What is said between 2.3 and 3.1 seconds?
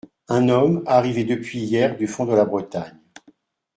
la Bretagne…